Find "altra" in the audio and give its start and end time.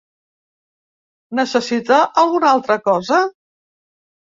2.55-2.81